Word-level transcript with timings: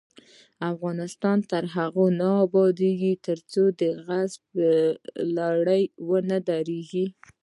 افغانستان 0.71 1.37
تر 1.51 1.63
هغو 1.75 2.05
نه 2.19 2.29
ابادیږي، 2.45 3.13
ترڅو 3.27 3.63
د 3.79 3.81
غصب 4.05 4.43
لړۍ 5.37 5.83
ونه 6.09 6.37
دریږي. 6.49 7.05